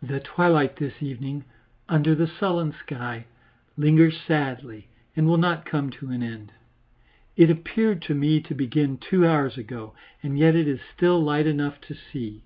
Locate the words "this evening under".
0.76-2.14